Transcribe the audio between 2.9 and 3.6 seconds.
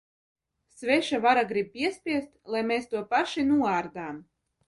to paši